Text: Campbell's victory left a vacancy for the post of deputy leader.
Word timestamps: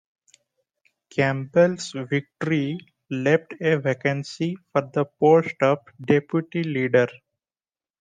Campbell's 1.11 1.91
victory 1.91 2.79
left 3.11 3.53
a 3.61 3.77
vacancy 3.77 4.57
for 4.71 4.89
the 4.91 5.05
post 5.19 5.53
of 5.61 5.77
deputy 6.03 6.63
leader. 6.63 7.07